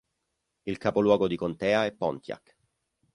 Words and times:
Il 0.63 0.79
capoluogo 0.79 1.27
di 1.27 1.35
contea 1.35 1.85
è 1.85 1.93
Pontiac. 1.93 2.55